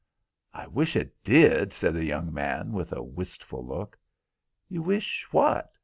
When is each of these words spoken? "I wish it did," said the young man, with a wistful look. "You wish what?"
"I 0.51 0.65
wish 0.65 0.95
it 0.95 1.23
did," 1.23 1.71
said 1.71 1.93
the 1.93 2.03
young 2.03 2.33
man, 2.33 2.71
with 2.71 2.91
a 2.91 3.03
wistful 3.03 3.63
look. 3.63 3.99
"You 4.67 4.81
wish 4.81 5.27
what?" 5.31 5.71